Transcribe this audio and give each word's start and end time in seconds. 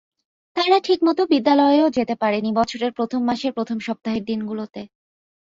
তারা 0.55 0.77
ঠিকমতো 0.83 1.21
বিদ্যালয়েও 1.25 1.87
যেতে 1.89 2.15
পারেনি 2.15 2.49
বছরের 2.55 2.91
প্রথম 2.93 3.21
মাসের 3.23 3.51
প্রথম 3.53 3.77
সপ্তাহের 3.79 4.23
দিনগুলোতে। 4.25 4.81